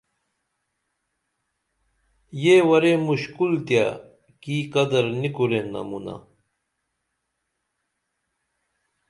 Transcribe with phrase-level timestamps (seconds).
[2.43, 3.85] یہ ورے مُشکولی تیہ
[4.41, 6.15] کی قدر نی کُرین امونہ